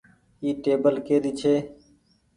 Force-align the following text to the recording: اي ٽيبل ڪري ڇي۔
اي 0.41 0.49
ٽيبل 0.63 0.95
ڪري 1.07 1.31
ڇي۔ 1.39 1.53